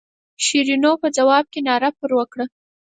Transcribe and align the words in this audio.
شیرینو 0.45 0.91
په 1.01 1.07
ځواب 1.17 1.45
کې 1.53 1.59
ناره 1.67 1.89
پر 1.99 2.11
وکړه. 2.17 2.45